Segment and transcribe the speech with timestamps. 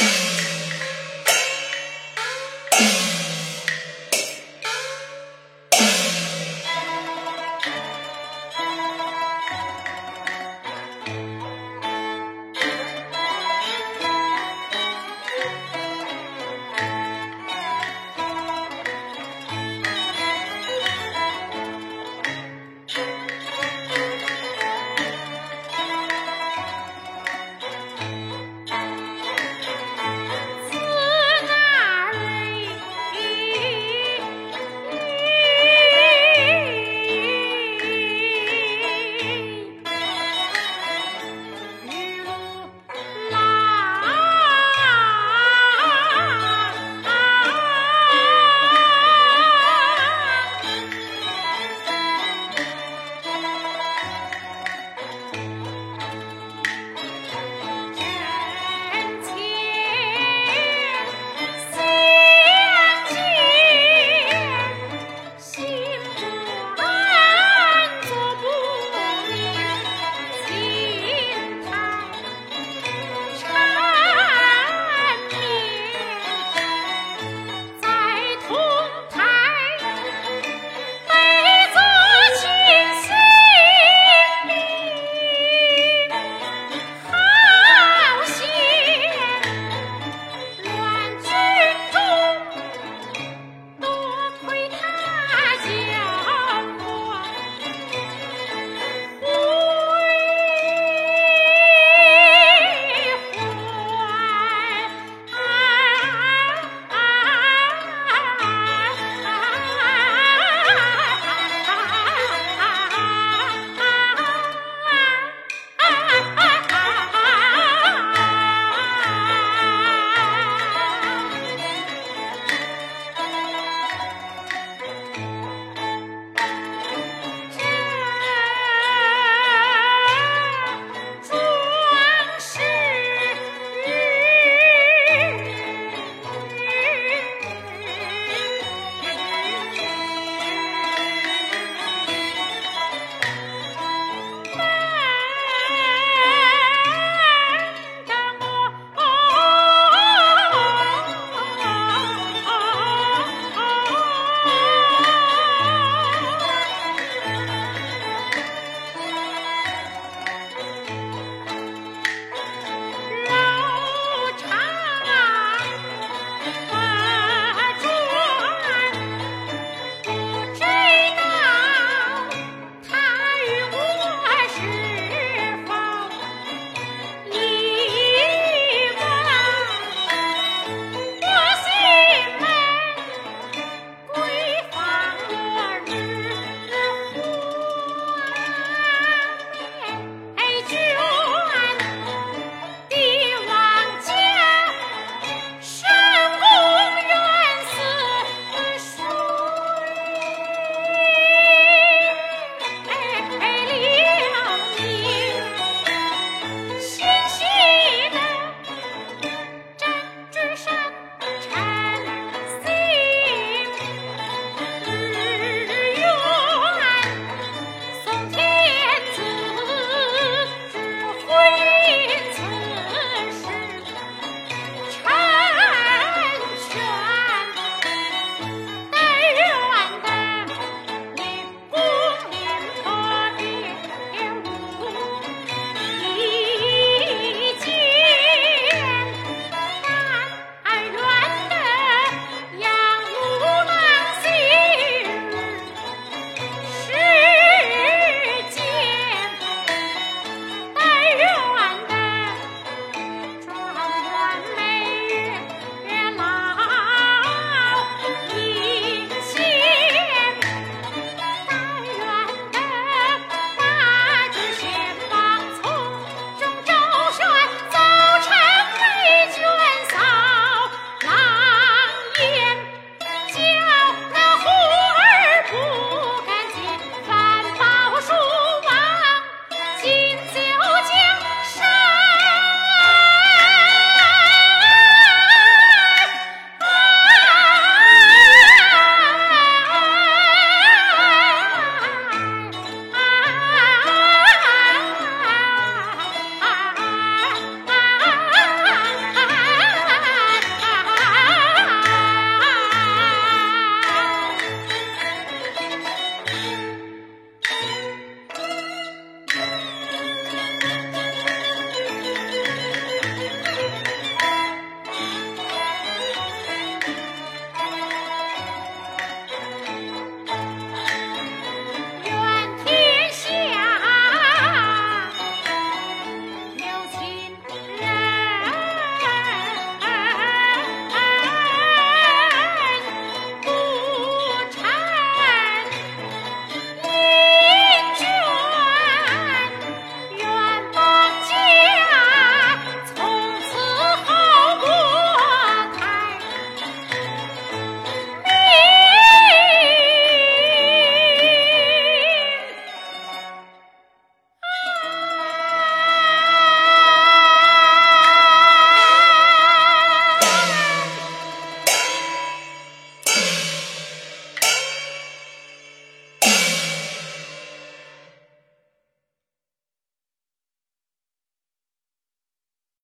[0.00, 0.20] time.